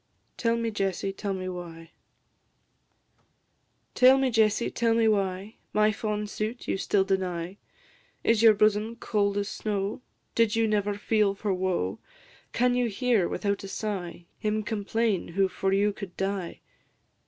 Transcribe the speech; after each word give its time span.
TELL 0.35 0.57
ME, 0.57 0.71
JESSIE, 0.71 1.13
TELL 1.13 1.33
ME 1.35 1.47
WHY? 1.49 1.91
Tell 3.93 4.17
me, 4.17 4.31
Jessie, 4.31 4.71
tell 4.71 4.95
me 4.95 5.07
why 5.07 5.57
My 5.73 5.91
fond 5.91 6.27
suit 6.27 6.67
you 6.67 6.75
still 6.75 7.03
deny? 7.03 7.57
Is 8.23 8.41
your 8.41 8.55
bosom 8.55 8.95
cold 8.95 9.37
as 9.37 9.47
snow? 9.47 10.01
Did 10.33 10.55
you 10.55 10.67
never 10.67 10.95
feel 10.95 11.35
for 11.35 11.53
woe? 11.53 11.99
Can 12.51 12.73
you 12.73 12.87
hear, 12.87 13.27
without 13.29 13.63
a 13.63 13.67
sigh, 13.67 14.25
Him 14.39 14.63
complain 14.63 15.27
who 15.27 15.47
for 15.47 15.71
you 15.71 15.93
could 15.93 16.17
die? 16.17 16.61